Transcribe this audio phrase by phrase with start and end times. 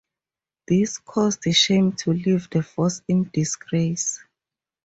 [0.67, 4.19] This caused Shame to leave the force in disgrace.